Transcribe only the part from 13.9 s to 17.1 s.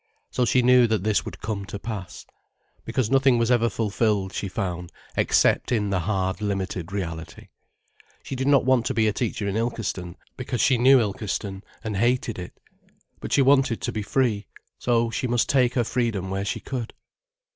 be free, so she must take her freedom where she could.